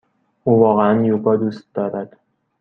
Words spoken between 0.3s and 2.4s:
او واقعا یوگا دوست دارد.